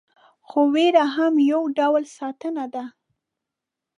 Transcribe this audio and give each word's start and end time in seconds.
خو 0.47 0.59
ویره 0.73 1.05
هم 1.15 1.33
یو 1.51 1.61
ډول 1.77 2.03
ساتنه 2.17 2.65
ده. 2.73 2.83